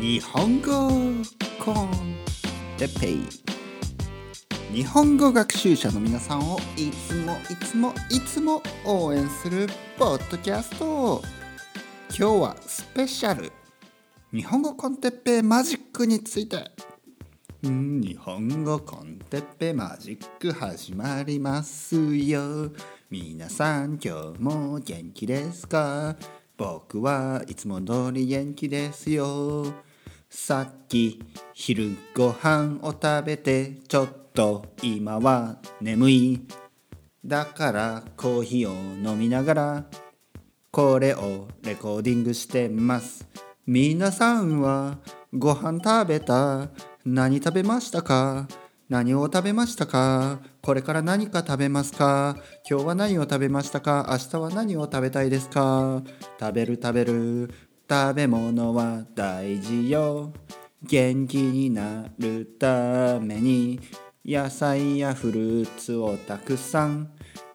[0.00, 0.88] 日本語
[1.58, 2.16] con
[2.78, 3.20] テッペイ。
[4.72, 9.66] 日本語学習者の皆さんをいつもいつもいつも応援する
[9.98, 11.22] ポッドキャスト。
[12.16, 13.52] 今日はスペシャル。
[14.32, 16.70] 日本語 con テッペイマジックについて。
[17.62, 22.70] 日本語 con テッペイマジック始まりますよ。
[23.10, 26.16] 皆さん今日も元気ですか？
[26.60, 29.72] 僕はいつも通り元気ですよ。
[30.28, 31.18] さっき
[31.54, 36.42] 昼ご飯を食べてちょっと今は眠い。
[37.24, 38.74] だからコーヒーを
[39.10, 39.84] 飲みながら
[40.70, 43.26] これをレコーディングしてます。
[43.66, 44.98] 皆さんは
[45.32, 46.68] ご飯食べた？
[47.06, 48.46] 何食べましたか？
[48.90, 50.40] 何を食べましたか？
[50.62, 52.34] これから何か食べますか？
[52.68, 54.08] 今日は何を食べましたか？
[54.10, 56.02] 明日は何を食べたいですか？
[56.40, 57.54] 食べる食べる。
[57.88, 60.32] 食べ物は大事よ。
[60.82, 63.78] 元気になるために。
[64.26, 67.12] 野菜やフルーツをたくさん。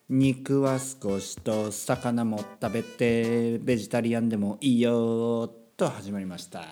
[0.07, 5.49] 肉は少しと魚も食べてベジタリアンでもいいよ。
[5.75, 6.63] と始まりました。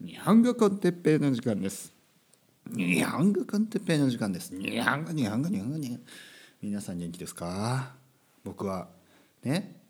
[0.00, 1.97] 日本語コンテッペイの時間です。
[2.70, 5.04] 日本語コンテッペイの時間です日本。
[5.04, 6.02] 語日本語日本語日本語。
[6.60, 7.94] 皆さん元気ですか？
[8.44, 8.88] 僕は
[9.42, 9.80] ね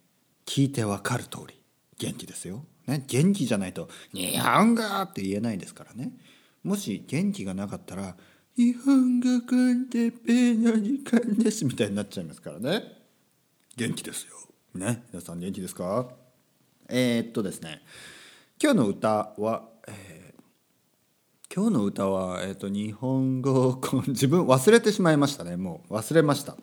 [0.47, 1.61] 聞いてわかる通り
[1.99, 6.13] 元気ですよ、ね、元気じゃないと「日本語!」って言えないですからね。
[6.63, 8.17] もし元気がなかったら
[8.57, 12.83] 「日本語コンテッペイの時間です」みたいになっちゃいますからね。
[13.77, 14.35] 元気ですよ。
[14.75, 16.09] ね皆さん元気ですか？
[16.89, 17.83] えー、っとですね
[18.63, 20.18] 今日の歌は、えー、
[21.59, 25.57] 今日の歌は、えー、っと日本語 自分忘れてしまいましたね。
[25.57, 26.57] もう忘れました。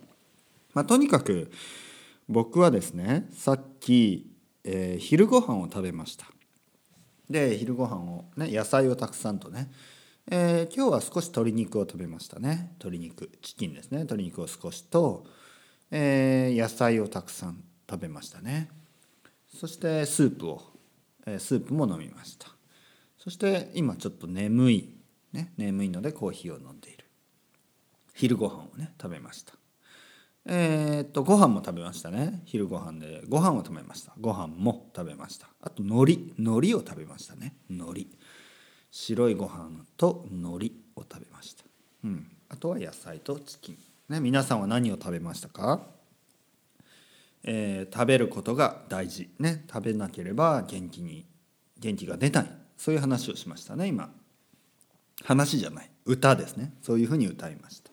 [0.74, 1.52] まあとにかく
[2.30, 4.32] 僕はですねさっき、
[4.64, 6.28] えー、昼ご飯を食べました。
[7.30, 9.70] で昼ご飯をね野菜をたくさんとね、
[10.32, 12.72] えー、今日は少し鶏肉を食べましたね。
[12.80, 13.98] 鶏肉チキンですね。
[13.98, 15.26] 鶏肉を少しと、
[15.92, 18.70] えー、野菜をたくさん食べましたね。
[19.54, 20.62] そしてスープを、
[21.26, 22.55] えー、スープも飲みました。
[23.26, 24.90] そして今ちょっと眠い、
[25.34, 27.06] ね、眠いのでコーヒーを飲んでいる。
[28.14, 29.54] 昼ご飯をね食べました。
[30.48, 32.42] えー、っとご飯も食べましたね。
[32.46, 34.14] 昼ご飯でご飯を食べました。
[34.22, 35.48] ご飯も食べました。
[35.60, 37.56] あと海苔海苔を食べましたね。
[37.70, 38.08] 海苔。
[38.98, 41.66] 白いご飯と海苔を食べました、
[42.06, 43.78] うん、あとは野菜とチキン、
[44.08, 45.82] ね、皆さんは何を食べましたか、
[47.44, 49.30] えー、食べることが大事。
[49.38, 51.26] ね食べなければ元気に
[51.78, 52.65] 元気が出ない。
[52.78, 54.14] そういう話をしましたね今。
[55.24, 55.90] 話じゃない。
[56.06, 56.74] 歌ですね。
[56.82, 57.92] そういうふうに歌いました。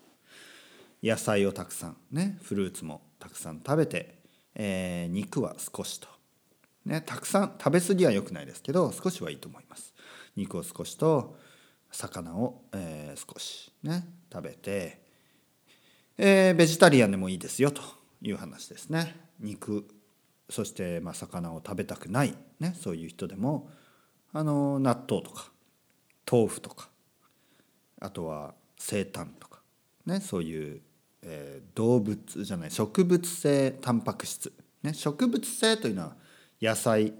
[1.02, 4.18] 野菜をたくさんねフルーツもたくさん食べて、
[4.54, 6.06] えー、肉は少しと、
[6.86, 9.94] ね、たくさん食べ過ぎは良くないですけど少しはいいと思います。
[10.36, 11.36] 肉を少しと
[11.90, 15.02] 魚を、えー、少しね食べて、
[16.16, 17.82] えー、ベジタリアンでもいいですよと
[18.22, 19.16] いう話ですね。
[19.40, 19.86] 肉
[20.48, 23.70] そしてま魚を食べたくない、ね、そういう人でも
[24.32, 25.50] あの納豆とか
[26.30, 26.88] 豆腐とか
[28.00, 29.60] あとは生炭とか
[30.06, 30.80] ねそういう
[31.22, 36.16] えー、動物じゃない植物性タンパク質、ね、植物性というのは
[36.60, 37.14] 野菜、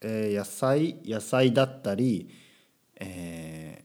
[0.00, 2.28] えー、野菜野菜だったり、
[2.96, 3.84] え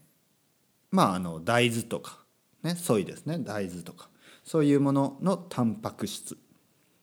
[0.90, 2.18] まああの大豆とか、
[2.62, 4.08] ね、ソイですね大豆とか
[4.44, 6.36] そういうもののタンパク質。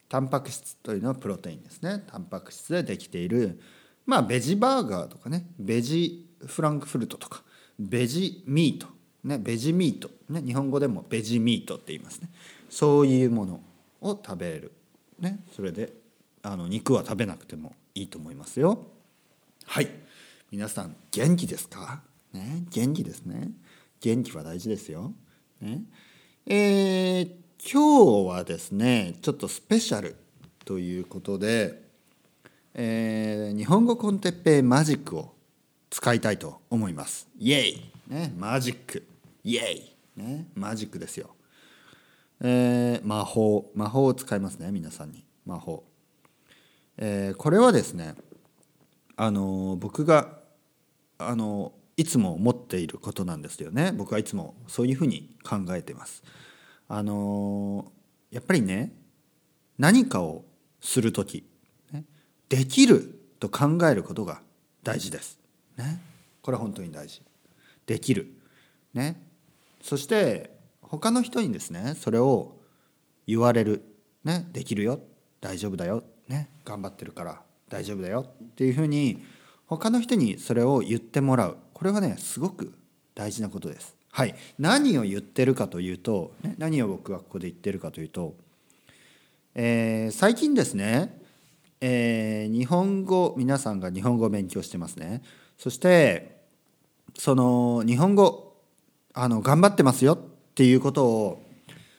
[0.10, 2.04] タンパク質というのはプロテインですね。
[2.08, 3.60] タンパク質でできている
[4.06, 7.44] まあベジバーガーとかねベジフランクフルトとか
[7.80, 8.94] ベジミート
[9.24, 12.30] ね、ベジミート、ね、日本語でもベジミートって言いますね。
[12.70, 13.62] そういうもの
[14.02, 14.74] を食べる、
[15.20, 15.94] ね、それで
[16.42, 18.88] あの肉は食べなくてもいいと思いますよ。
[19.66, 19.90] はい。
[20.52, 22.02] 皆さん元気ですか、
[22.34, 23.52] ね、元気ですね。
[24.02, 25.14] 元気は大事ですよ、
[25.62, 25.84] ね。
[26.46, 30.18] えー、今日はですねちょっとスペシャル
[30.66, 31.83] ということで、
[32.76, 35.36] えー、日本語コンテッペイマジックを
[35.92, 37.28] 使いたいと思います。
[37.38, 39.08] イエイ、ね、マジック。
[39.44, 41.36] イエイ、ね、マジックですよ、
[42.42, 43.72] えー、魔法。
[43.76, 45.24] 魔法を使いますね皆さんに。
[45.46, 45.84] 魔法、
[46.98, 48.16] えー、これはですね
[49.18, 50.40] あの僕が
[51.18, 53.92] あのいつも持っていることなんですよね。
[53.92, 56.24] 僕はいつもそういうふうに考えてます。
[56.88, 57.92] あの
[58.32, 58.94] やっぱりね
[59.78, 60.46] 何かを
[60.82, 61.44] する時、ね、
[62.50, 64.42] できると考えることが
[64.84, 65.40] 大事です、
[65.78, 66.02] ね、
[66.42, 67.22] これは本当に大事。
[67.86, 68.28] できる。
[68.94, 69.22] ね。
[69.82, 70.52] そして
[70.82, 72.56] 他の人にですねそれを
[73.28, 73.84] 言われる、
[74.24, 75.00] ね、できるよ。
[75.42, 77.42] 大丈夫だよ、ね、頑張ってるから。
[77.70, 78.26] 大丈夫だよ。
[78.28, 79.26] っていうふうに
[79.68, 81.58] 他の人にそれを言ってもらう。
[81.74, 82.74] これはねすごく
[83.16, 83.96] 大事なことです。
[84.12, 84.36] はい。
[84.60, 88.36] 何を言ってるかというと、ね、何を僕はここで言ってるかというと、
[89.56, 91.20] えー、最近ですね、
[91.86, 95.22] えー、日本語皆さんが日本語を勉強してますね
[95.58, 96.38] そして
[97.18, 98.56] その日本語
[99.14, 100.20] あの頑張ってますよっ
[100.56, 101.44] ていうことを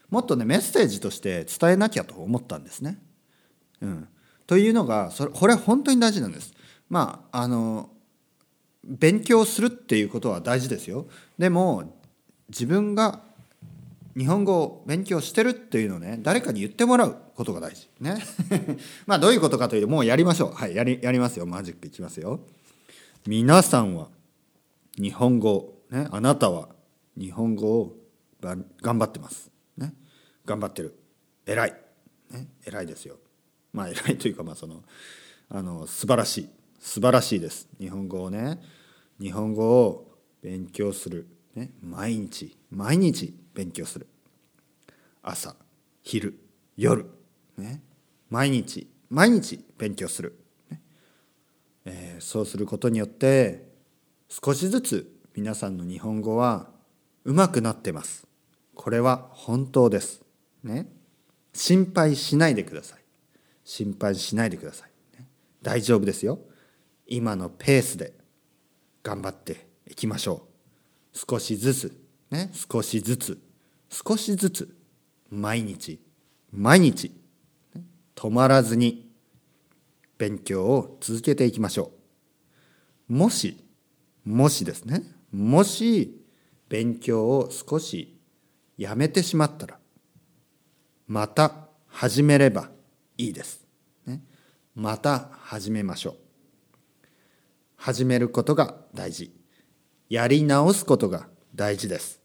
[0.09, 2.99] もっとねメッセージとして伝えなきゃと思ったんですね。
[3.83, 4.09] うん、
[4.47, 6.55] というのがそれこれ本当に大事なんです。
[6.89, 7.91] まああの
[8.85, 11.09] 勉強するっていうことは大事ですよ。
[11.37, 12.01] でも
[12.49, 13.21] 自分が
[14.17, 18.17] 日本語を勉強してるっていうのをね誰かに言ってもらうことが大事ね。
[19.07, 20.53] まあどういうことかというともうやりましょう。
[20.53, 21.47] はいやりやりますよ。
[21.47, 22.41] マジックいきますよ。
[23.27, 24.09] 皆さんは
[24.97, 26.69] 日本語ねあなたは
[27.17, 27.97] 日本語を
[28.41, 29.51] 頑張ってます。
[29.77, 29.95] ね。
[30.45, 30.95] 頑張ってる。
[31.47, 31.75] 偉い、
[32.31, 33.19] ね、偉いですよ。
[33.73, 34.85] まあ偉いというかまあその
[35.49, 36.49] あの素晴らしい。
[36.79, 37.69] 素晴らしいです。
[37.81, 38.61] 日本語をね
[39.21, 41.27] 日本語を勉強する、
[41.57, 42.57] ね、毎日。
[42.71, 43.44] 毎日。
[43.55, 44.07] 勉強する。
[45.23, 45.57] 朝
[46.03, 46.39] 昼
[46.77, 47.07] 夜、
[47.57, 47.83] ね、
[48.29, 50.39] 毎日毎日勉強する、
[50.71, 50.83] ね。
[51.85, 53.73] えー、そうすることによって
[54.29, 56.69] 少しずつ皆さんの日本語は
[57.25, 58.27] 上手くなってます。
[58.75, 60.23] これは本当です。
[60.63, 60.89] ね。
[61.53, 63.05] 心配しないでください。
[63.65, 65.27] 心配しないでください、ね、
[65.63, 66.39] 大丈夫ですよ。
[67.07, 68.13] 今のペースで
[69.03, 70.47] 頑張っていきましょ
[71.15, 71.19] う。
[71.31, 72.01] 少しずつ。
[72.31, 72.51] ね。
[72.53, 73.39] 少しずつ。
[73.95, 74.77] 少しずつ
[75.31, 76.01] 毎日
[76.51, 77.13] 毎日、
[78.17, 79.09] 止まらずに
[80.19, 81.93] 勉強を続けていきましょ
[83.09, 83.65] うもし
[84.25, 86.21] もしですねもし
[86.69, 88.19] 勉強を少し
[88.77, 89.79] やめてしまったら
[91.07, 92.71] また始めれば
[93.17, 93.65] いいです。
[94.07, 94.23] ね、
[94.75, 96.15] また始めましょう。
[97.77, 99.33] 始めることが大事。
[100.09, 102.24] やり直すことが大事です。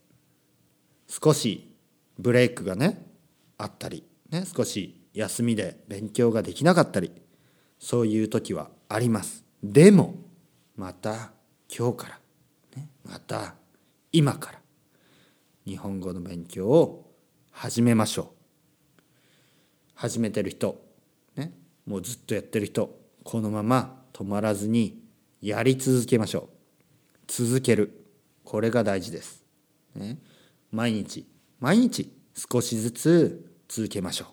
[1.10, 1.76] 少し
[2.20, 3.06] ブレイクがね
[3.58, 7.12] あったり、ね、少し休みで勉強ができなかったり
[7.80, 9.44] そういう時はあります。
[9.64, 10.16] でも
[10.76, 11.32] また
[11.76, 12.20] 今日から、
[12.78, 13.56] ね、また
[14.12, 14.60] 今から
[15.66, 17.12] 日本語の勉強を
[17.52, 19.02] 始めましょう。
[19.96, 20.82] 始めてる人、
[21.36, 21.52] ね、
[21.86, 25.04] もうずっとやってる人このまま止まらずに
[25.42, 26.50] やり続けましょう。
[27.28, 28.06] 続ける
[28.44, 29.44] これが大事です。
[29.96, 30.18] ね、
[30.72, 31.26] 毎日。
[31.60, 34.28] 毎日少しずつ続けましょ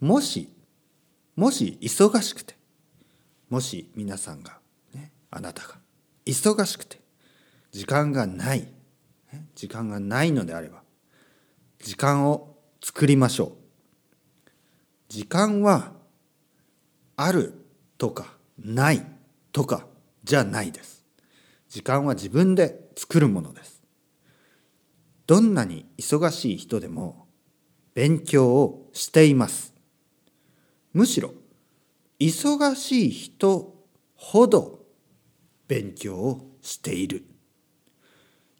[0.00, 0.04] う。
[0.04, 0.50] もし
[1.36, 2.56] もし忙しくて
[3.48, 4.58] もし皆さんが、
[4.94, 5.76] ね、あなたが
[6.26, 7.00] 忙しくて
[7.72, 8.68] 時間がない
[9.54, 10.82] 時間がないのであれば
[11.78, 13.50] 時間を作りましょう。
[15.08, 15.92] 時間は
[17.16, 17.54] ある
[17.98, 19.04] とかない
[19.52, 19.86] とか
[20.22, 21.04] じゃないです。
[21.68, 23.73] 時間は自分で作るものです。
[25.26, 27.26] どんなに忙しい人でも
[27.94, 29.74] 勉強をしています。
[30.92, 31.32] むしろ
[32.20, 33.74] 忙しい人
[34.14, 34.84] ほど
[35.66, 37.24] 勉強をしている。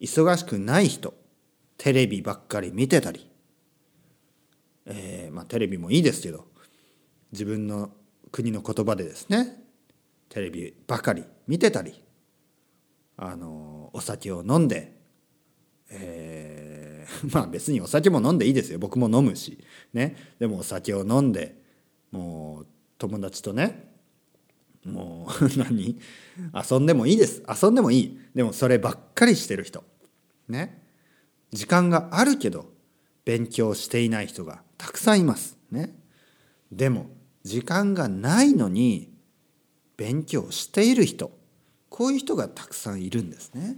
[0.00, 1.14] 忙しくない人
[1.78, 3.31] テレビばっかり見てたり、
[4.87, 6.46] えー、まあテレビもいいですけど
[7.32, 7.90] 自分の
[8.31, 9.56] 国の言葉でですね
[10.28, 12.02] テレビばかり見てたり
[13.16, 14.92] あのお酒を飲んで、
[15.90, 16.34] えー、
[17.32, 18.78] まあ別にお酒も飲んでいいですよ。
[18.78, 19.58] 僕も飲むし。
[19.92, 20.16] ね。
[20.38, 21.61] でもお酒を飲んで
[22.11, 22.66] もう
[22.99, 23.92] 友達とね
[24.84, 25.99] もう何？
[26.70, 27.42] 遊んでもいいです。
[27.62, 28.20] 遊んでもいい。
[28.34, 29.84] でもそればっかりしてる人。
[30.49, 30.82] ね。
[31.52, 32.73] 時間があるけど
[33.25, 35.56] 勉強していない人がたくさんいます。
[35.70, 35.96] ね。
[36.70, 37.06] でも
[37.44, 39.12] 時間がないのに
[39.96, 41.30] 勉強している人。
[41.88, 43.76] こういう人がたくさんいるんですね。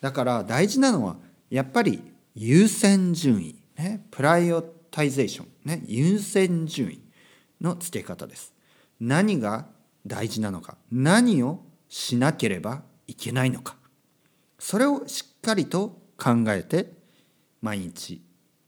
[0.00, 1.16] だから大事なのは
[1.50, 2.02] やっぱり
[2.40, 7.02] 優先順位、ね、 prioritization、ね、優先順位
[7.60, 8.54] の付け方です
[9.00, 9.66] 何が
[10.06, 13.74] 大事なのか何をしなければいけないのか
[14.60, 16.92] それをしっかりと考えて
[17.60, 18.22] 毎日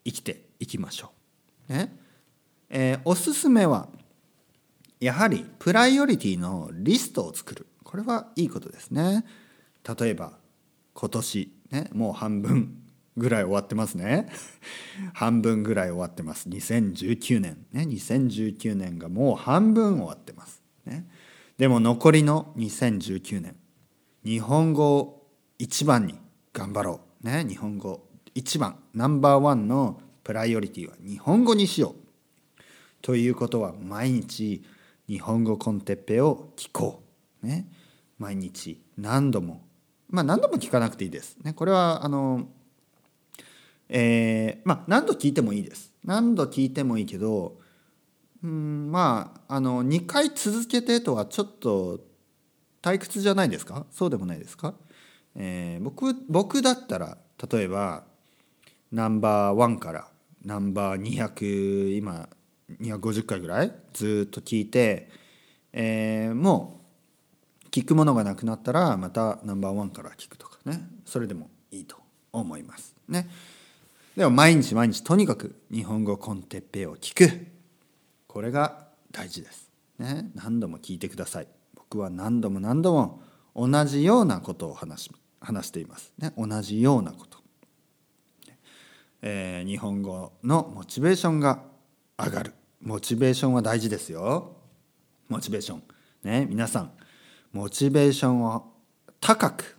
[0.05, 1.13] 生きていきましょ
[1.69, 1.73] う。
[1.73, 1.97] ね
[2.71, 3.89] えー、おすすめは
[4.99, 9.25] やはりプライオリティのリストを作るこれはいいことですね。
[10.01, 10.33] 例えば
[10.93, 12.80] 今年ねもう半分
[13.21, 14.29] ぐらい終わってますね。
[15.15, 16.49] 半分ぐらい終わってます。
[16.49, 20.61] 2019年ね2019年がもう半分終わってます。
[20.85, 21.07] ね、
[21.57, 23.55] でも残りの2019年
[24.25, 26.19] 日本語を一番に
[26.53, 27.27] 頑張ろう。
[27.27, 32.01] ね、日本語一番ナンバーワンのプライオリティは日本語にしよう。
[33.03, 34.63] ということは毎日
[35.09, 37.03] 日本語コンテッペを聞こ
[37.43, 37.67] うね
[38.19, 39.63] 毎日何度も
[40.09, 42.47] まあ何度も聞かなくていいですねこれはあの
[43.93, 45.93] えー、まあ何度聞いてもいいです。
[46.05, 47.59] 何度聞いてもいいけど
[48.43, 52.01] うんまああの2回続けてとはちょっと
[52.83, 53.85] 退屈じゃないですか？
[53.91, 54.75] そうでもないですか、
[55.35, 57.19] えー、僕僕だったら
[57.53, 58.05] 例えば
[58.93, 60.09] ナンバーワンから
[60.45, 62.29] ナンバー200今
[62.81, 65.11] 250回ぐらいずっと聞いて、
[65.73, 66.81] えー、も
[67.67, 70.89] う聞くものがなくなったらまたナンバーワンから聞くとかね。
[71.05, 71.97] それでもいいと
[72.33, 72.95] 思います。
[73.09, 73.29] ね。
[74.21, 77.47] でも毎日毎日とにかく日本語コンテッペイを聞く。
[78.27, 81.49] これが大事です、ね、何度も聞いてください。
[81.75, 83.23] 僕は何度も何度も
[83.57, 85.11] 同じようなことを話し
[85.41, 87.39] 話しています、ね、同じようなこと、
[89.23, 91.63] えー、日本語のモチベーションが
[92.19, 92.53] 上がる。
[92.83, 94.55] モチベーションは大事ですよ。
[95.31, 95.83] モチベーション。
[96.25, 96.47] ね。
[96.47, 96.93] 皆さん
[97.53, 98.71] モチベーションを
[99.19, 99.79] 高く、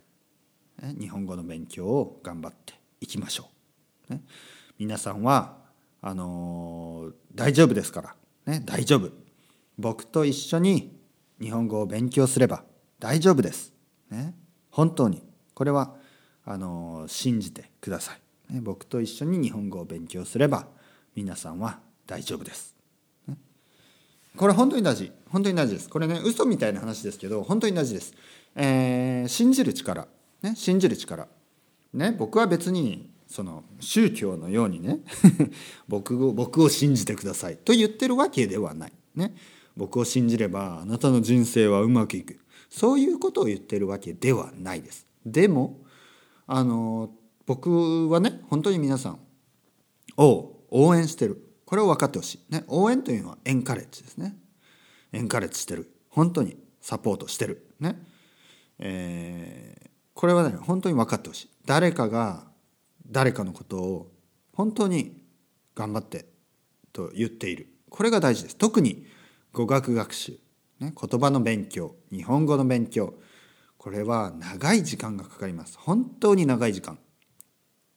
[0.82, 3.51] ね、日本語の勉強を頑張っていきましょう、
[4.08, 4.22] ね、
[4.78, 5.58] 皆さんは
[6.00, 8.14] あのー、大丈夫ですから。
[8.46, 9.10] ね、大丈夫。
[9.78, 10.98] 僕と一緒に
[11.40, 12.64] 日本語を勉強すれば
[13.00, 13.72] 大丈夫です、
[14.10, 14.34] ね、
[14.70, 15.22] 本当に。
[15.54, 15.94] これは
[16.44, 18.12] あの信じてくださ
[18.50, 20.66] い、ね、僕と一緒に日本語を勉強すれば
[21.14, 22.74] 皆さんは大丈夫です、
[23.28, 23.36] ね、
[24.36, 25.12] これ本当に大事。
[25.28, 25.88] 本当に大事です。
[25.88, 28.14] これね嘘みたいな話ですけど本当に大事です、
[28.56, 30.08] えー、信じる力、
[30.42, 31.28] ね、信じる力。
[31.94, 34.98] ね僕は別にその宗教のようにね
[35.88, 37.56] 僕を僕を信じてください。
[37.56, 38.92] と言ってるわけではない。
[39.14, 39.34] ね、
[39.74, 42.38] 僕を信じればあなたの人生はうまくいく。
[42.68, 45.06] そういうことを言ってるわけではないです。
[45.24, 45.80] でも
[46.46, 47.10] あの
[47.46, 49.20] 僕はね本当に皆さん
[50.18, 51.42] を応援してる。
[51.64, 54.36] これを分かってほしい、ね、応援というのはエンカレッジですね。
[55.10, 55.90] エンカレッジしてる。
[56.10, 57.66] 本当にサポートしてる。
[57.80, 57.98] ね。
[58.78, 61.50] えー、これはね本当に分かってほしい。
[61.64, 62.51] 誰かが
[63.12, 64.12] 誰かのことを
[64.52, 65.22] 本当に
[65.74, 66.26] 頑張って
[66.92, 67.68] と言っている。
[67.88, 68.56] これが大事です。
[68.56, 69.06] 特に
[69.52, 70.32] 語学学習、
[70.80, 71.94] ね、言葉の勉強。
[72.10, 73.14] 日本語の勉強。
[73.76, 75.76] これは長い時間がかかります。
[75.78, 76.98] 本当に長い時間。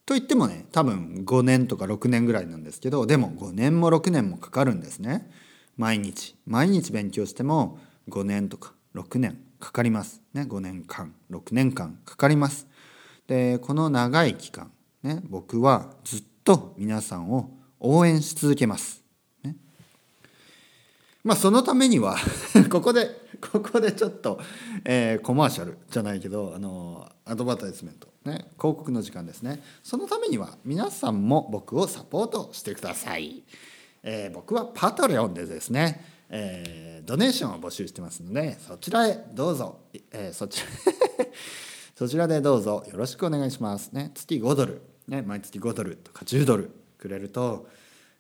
[0.06, 5.32] と言ってもね多分5年とか6年ぐらいなんですけどでも5年も6年もかかるんですね。
[5.78, 6.36] 毎日。
[6.46, 7.80] 毎日勉強しても
[8.10, 10.22] 5年とか6年かかります。
[10.34, 12.68] ね5年間6年間かかります。
[13.28, 14.72] でこの長い期間
[15.06, 19.04] ね、僕はずっと皆さんを応援し続けます。
[19.44, 19.56] ね、
[21.24, 22.18] まあそのためには
[22.72, 24.40] ここでここでちょっと、
[24.84, 29.62] えー、コマーシャルじゃないけどあのアドバタイスメント、ね、広告の時間ですね。
[29.84, 33.44] そのためには皆さんも僕をサポートしてください。
[34.02, 39.82] えー、僕はパトレオンでですね、えー、ドネーションを募集してますのでそちらへどうぞ、
[40.12, 40.68] えー、そちら
[41.96, 43.92] そちらでどうぞよろしくお願いします。
[43.92, 44.12] ね。
[44.16, 44.95] 月5ドル。
[45.08, 47.68] ね、毎月5ドルとか10ドルくれると、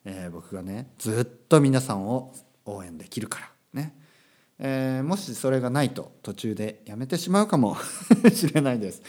[0.06, 2.34] えー、僕がねずっと皆さんを
[2.65, 3.96] 応援できるからね、
[4.60, 7.77] えー、もしそれがないと途中でやめてしまうかも
[8.34, 9.01] しれないです。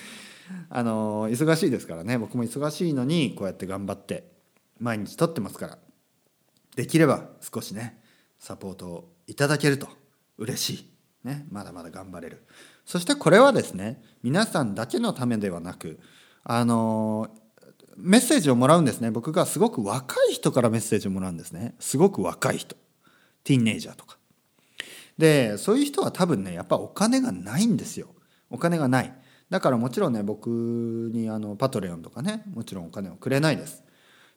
[0.70, 2.18] あの忙しいですからね。
[2.18, 4.30] 僕も忙しいのにこうやって頑張って
[4.78, 5.78] 毎日撮ってますから
[6.76, 8.00] できれば少しね
[8.38, 9.88] サポートをいただけると
[10.38, 10.88] 嬉し
[11.24, 12.46] い、ね、まだまだ頑張れる。
[12.84, 15.98] そしてこれはですね皆さんだけのためではなく
[16.44, 17.28] あの
[17.96, 19.10] メッセージをもらうんですね。
[19.10, 21.74] 僕がすごく若い人からメッセージをもらうんですね。
[21.78, 22.76] すごく若い人。
[23.44, 24.18] ティーンネイジャーとか。
[25.18, 28.08] でそういう人は多分ねやっぱお金がないんですよ。
[28.50, 29.14] お金がない。
[29.48, 33.82] だからもちろんね僕にあのパトレオンとかねもちろんお金をくれないです。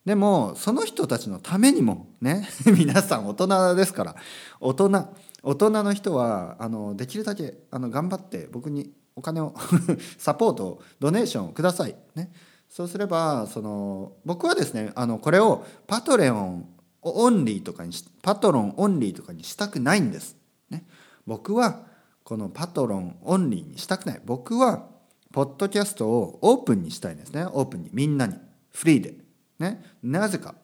[0.06, 4.16] でもその人たちのためにもね 皆さん大人ですから。
[4.60, 5.14] 大人。
[5.42, 9.54] 大人の人はあのできるだけあの頑張って僕にお金を
[10.18, 11.96] サポートドネーションをください。
[12.16, 12.32] ね。
[12.70, 16.70] そうすればその僕はですねあのこれを Patreon
[17.02, 20.36] only とかにしパトロン only とかにしたくないんです。
[20.70, 20.86] ね、
[21.26, 21.86] 僕は
[22.24, 24.22] このパトロン only にしたくない。
[24.26, 24.86] 僕は
[25.32, 27.46] ポッドキャストをオープンにしたいんですね。
[27.46, 27.90] オープンに。
[27.94, 28.36] みんなに。
[28.72, 29.16] フリーで。
[29.60, 30.56] ね、なぜか、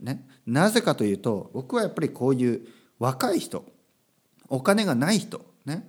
[0.00, 2.66] ね、なぜかというと僕はやっぱりこういう
[2.98, 3.64] 若い人。
[4.48, 5.88] お金がない人、ね、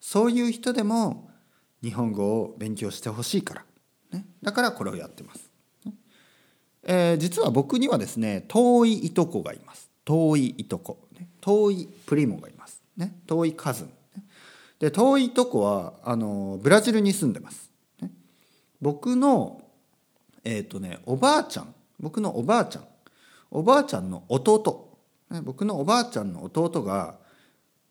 [0.00, 1.30] そういう人でも
[1.82, 3.64] 日本語を勉強してほしいから。
[4.12, 5.50] ね、だからこれをやってます。
[6.84, 9.90] えー、実は僕にはですね遠いいとこがいます。
[10.04, 13.90] 遠いいとこ、ね、遠いプリモがいます、ね、遠いカズン、
[14.80, 18.10] で遠いとこはあのブラジルに住んでます、ね、
[18.80, 19.62] 僕の
[20.44, 21.74] えっ、ー、とねおばあちゃん。
[22.00, 22.84] 僕のおばあちゃん。
[23.50, 24.88] おばあちゃんの弟、
[25.30, 27.16] ね、僕のおばあちゃんの弟が、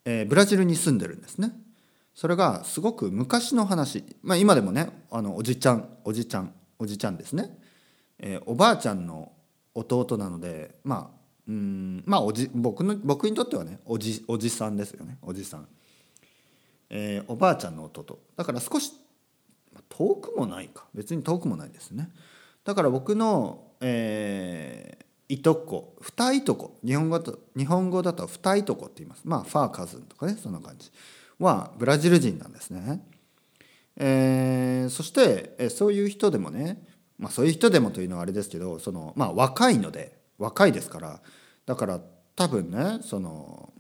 [0.04, 1.54] えー、ブラジルに住んでるんですね。
[2.14, 7.58] それがすごく昔の話、まあ、今でもねあのおじちゃんおじちゃんおじちゃんですね、
[8.20, 9.32] えー、おばあちゃんの
[9.74, 15.18] 弟なのでまあうんまあおじ僕の僕にとってはねおじおじさんですよね。
[15.22, 15.68] おじさん、
[16.90, 18.20] えー、おばあちゃんの弟。
[18.36, 18.94] だから少し
[19.90, 20.86] 遠くもないか。
[20.94, 22.10] 別に遠くもないですね。
[22.64, 26.78] だから僕の、えー、いとこ二いとこ。
[26.86, 29.22] 日本語と日本語だと二いとこって言います。
[29.26, 30.92] まあファーカズンとかねそんな感じ。
[31.42, 33.02] はブラジル人なんですね、
[33.98, 36.84] えー、そして、そういう人でもね
[37.22, 41.22] まあそういう人でもというのはあれですけどそのまあ若いので若いですから
[41.66, 42.02] だから
[42.36, 43.72] 多分ねその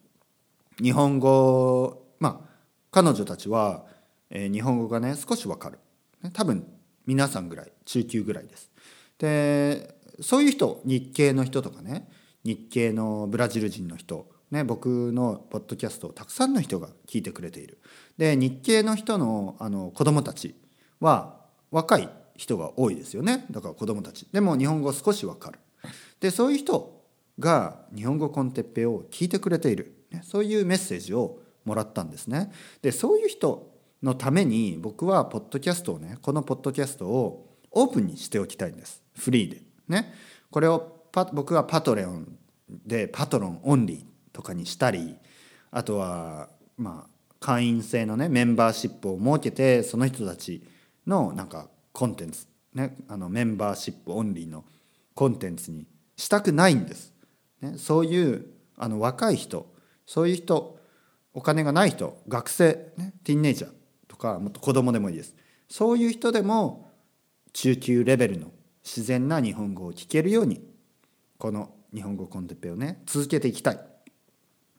[0.81, 2.49] 日本語まあ
[2.91, 3.85] 彼女たちは、
[4.29, 5.79] えー、日本語がね少しわかる。
[6.21, 6.67] ね多分
[7.07, 8.69] 皆さんぐらい中級ぐらいです。
[9.17, 12.07] でそういう人日系の人とかね
[12.43, 17.79] 日系のブラジル人の人ね、僕のポッドキャストをたくさんの人が聞いてくれている。
[18.17, 20.55] で日系の人のあの子供たち
[20.99, 21.37] は
[21.71, 23.45] 若い人が多いですよね。
[23.49, 24.27] だから子供たち。
[24.33, 25.59] でも日本語少しわかる。
[26.19, 27.01] でそういう人
[27.39, 32.51] が日本語コンテッペを聞いてくれている、ね、そういうメッセージをもらったんですね。
[32.81, 33.71] でそういう人
[34.03, 39.01] のために僕はポッドキャストをねこのポッドキャストをオープンにしておきたいんです。
[39.17, 39.61] フリーで。
[39.87, 40.13] ね。
[40.49, 42.37] これを僕はパトレオン
[42.85, 45.15] でパトロンオンリーとかにしたり
[45.71, 50.63] あとはまあ会員制のねメンバーシップを設けてその人たち
[51.07, 54.63] のなんかコンテンツ、ね、あのメンバーシップオンリーの
[55.15, 55.85] コンテンツに
[56.15, 57.13] したくないんです。
[57.61, 58.45] ね、そういう
[58.77, 59.71] あの若い人
[60.05, 60.79] そういう人
[61.33, 63.71] お金がない人学生、ね、ティーンネイジャー
[64.07, 65.35] とかもっと子供でもいいです
[65.69, 66.91] そういう人でも
[67.53, 68.51] 中級レベルの
[68.83, 70.61] 自然な日本語を聞けるように
[71.37, 73.79] この日本語コンテッペをね続けていきたい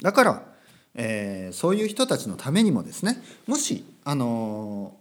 [0.03, 0.43] だから、
[0.95, 4.97] えー、そういう人たちのためにもですねもし、あの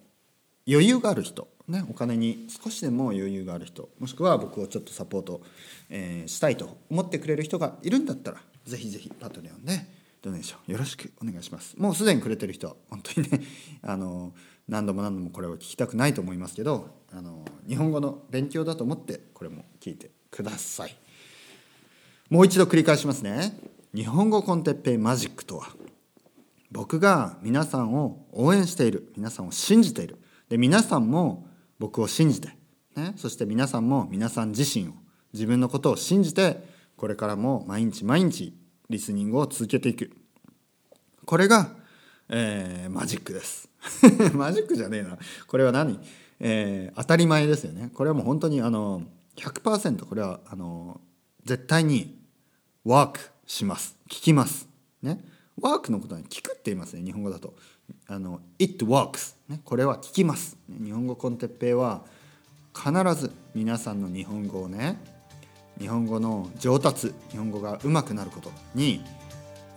[0.68, 5.42] ー、余裕がある人、ね、お金に少しでも余裕がある人もしくは僕をちょっとサポート、
[5.90, 11.76] えー、したいと思ってくれる人がいるんだったらぜひぜひパトレオンでドネーションよろしくお願いします。
[11.78, 13.42] もうすでにくれてる人は本当にね、
[13.82, 14.34] あの
[14.68, 20.96] 何度も何度もこれを聞きたくないと思いますけど、あの日本語の勉強だと思ってこれも聞いてください。
[22.30, 23.58] もう一度繰り返しますね。
[23.94, 25.68] 日本語コンテッペイマジックとは
[26.72, 30.18] 僕が皆さんを応援している皆さんを信じている。
[30.48, 31.46] で皆さんも
[31.78, 32.56] 僕を信じて、
[32.96, 34.92] ね、そして皆さんも皆さん自身を
[35.34, 36.64] 自分のことを信じて
[36.96, 38.56] これからも毎日毎日
[38.90, 40.12] リスニングを続けていく。
[41.26, 41.76] これが、
[42.30, 43.68] えー、マジックです。
[44.34, 45.18] マジックじゃねえな。
[45.48, 46.00] これは何、
[46.40, 47.92] えー、当たり前ですよね。
[47.94, 49.04] これはもう本当にあの
[49.36, 51.02] 100%これはあの
[51.44, 52.21] 絶対に
[52.84, 53.96] ワークします。
[54.10, 54.68] 聞きます。
[55.04, 55.20] ね。
[55.60, 57.04] ワークのことは聞くって言いますね。
[57.04, 57.54] 日本語だと。
[58.08, 60.58] あの it works、ね、これは聞きます。
[60.68, 62.02] 日本語コンテッペイは
[62.74, 64.98] 必ず皆さんの日本語をね
[65.78, 69.04] 日本語の上達日本語が上手くなることに、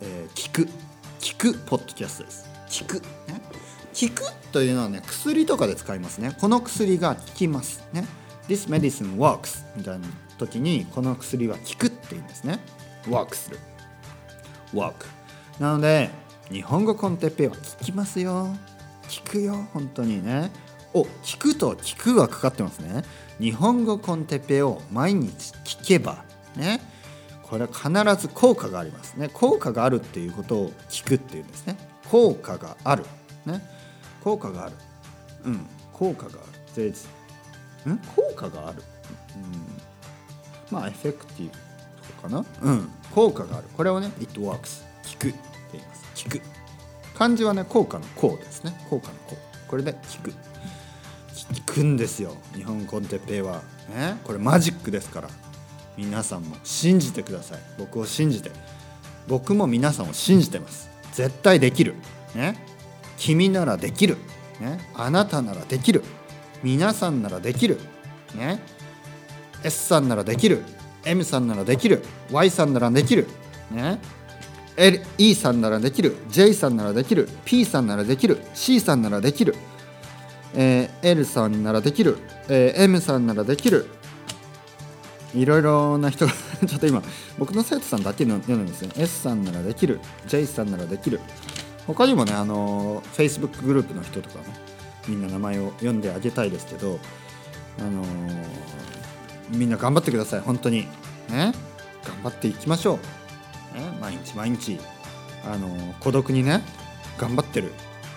[0.01, 0.69] えー、聞く。
[1.21, 2.49] 聞くポッドキャストです。
[2.69, 3.01] 聞く。
[3.29, 3.43] ね。
[3.93, 6.35] 聞くというのはね薬とかで使いますね。
[6.41, 7.87] この薬が効きます。
[7.93, 8.07] ね。
[8.49, 10.07] This medicine works みたいな
[10.39, 12.61] 時にこの薬は効くって言うんですね。
[13.09, 13.59] ワークする。
[14.73, 15.07] ワーク。
[15.59, 16.11] なので
[16.51, 18.55] 日本語コンテッペイは聞きますよ。
[19.09, 20.51] 聞くよ本当にね。
[20.93, 23.03] お聞くと聞くがかかってますね。
[23.41, 26.25] 日本語コンテッペイを毎日聞けば
[26.57, 26.81] ね。
[27.43, 27.89] これは必
[28.21, 29.29] ず効果がありますね。
[29.29, 31.77] 効果があるっていうことを聞くっていうんですね。
[32.11, 33.05] 効果がある。
[33.47, 33.63] ね。
[34.23, 34.73] 効果がある。
[35.45, 35.67] うん。
[35.93, 36.35] 効果があ
[36.77, 36.93] る。
[37.93, 37.99] ん？
[38.17, 38.83] 効果がある、
[39.37, 39.39] う
[40.73, 41.53] ん、まあエフェクティブ。
[42.13, 42.45] かな？
[42.63, 42.89] うん。
[43.15, 43.67] 効果がある。
[43.77, 45.39] これをね it works 聞くって
[45.73, 46.05] 言います。
[46.15, 46.41] 聞く。
[47.17, 48.73] 漢字はね効果の効ですね。
[48.91, 49.37] 効果の効
[49.69, 50.33] これで聞く。
[51.53, 52.35] 聞くんですよ。
[52.55, 53.63] 日本コンテッペイは。
[53.89, 55.29] ねこれマジックですから。
[55.97, 57.61] 皆さんも信じてください。
[57.79, 58.51] 僕を信じて。
[59.29, 60.91] 僕も皆さんを信じてます。
[61.13, 61.95] 絶対できる。
[62.35, 62.57] ね
[63.17, 64.17] 君ならできる。
[64.61, 66.03] ねあなたならできる。
[66.63, 67.79] 皆さんならできる。
[68.35, 68.61] ね
[69.63, 70.63] S さんならできる
[71.05, 73.27] M さんならできる Y さんならできる
[73.71, 73.99] ね。
[74.77, 79.55] L E さんならできる J さんならできる P さんならできる C さんならできる、
[80.55, 83.87] えー、L さんならできる、えー、M さんならできる。
[85.35, 86.33] いろいろな人が
[86.65, 87.03] ちょっと今
[87.39, 91.21] 僕の生徒さんだけの読んでますね S さんならできる J さんならできる。
[91.87, 94.45] 他にもねあの Facebook グループの人とかね
[95.07, 96.99] みんな名前を読んであげたいですけど
[97.79, 98.65] あのー
[99.51, 100.87] みんな頑張ってください本当に。
[101.29, 101.53] ね
[102.05, 102.99] 頑張っていきましょ
[103.75, 104.79] う、ね、毎日毎日。
[105.47, 105.69] あの
[106.01, 106.63] 孤独にね
[107.19, 107.73] 頑張ってる。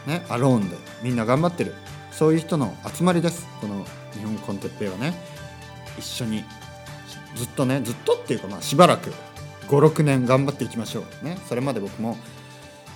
[0.05, 0.77] ねアローンで。
[1.03, 1.73] みんな頑張ってる。
[2.11, 3.47] そういう人の集まりです。
[3.61, 5.13] この日本語 con テッペイはね。
[5.97, 6.43] 一緒に。
[7.35, 9.13] ずっとねずっとっていうかまあしばらく。
[9.67, 11.25] 56年頑張っていきましょう。
[11.25, 11.37] ね？
[11.47, 12.17] それまで僕も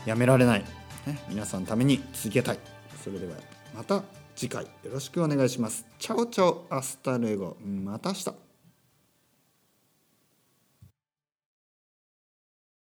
[0.05, 0.63] やめられない、
[1.05, 2.59] ね、皆さんのために続けたい。
[3.03, 3.33] それでは
[3.75, 4.01] また
[4.41, 5.85] 次回よろしくお願いします。
[5.99, 8.50] chao chao hasta luego また明日。